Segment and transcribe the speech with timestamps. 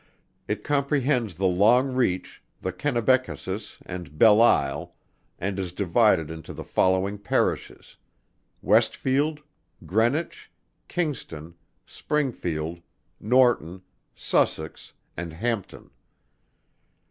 [0.47, 4.95] It comprehends the Long Reach, the Kennebeckasis and Belisle,
[5.37, 7.97] and is divided into the following Parishes
[8.63, 9.41] Westfield,
[9.85, 10.51] Greenwich,
[10.87, 11.53] Kingston,
[11.85, 12.81] Springfield,
[13.19, 13.83] Norton,
[14.15, 15.91] Sussex, and Hampton.